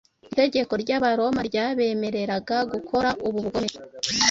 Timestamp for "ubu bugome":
3.27-3.69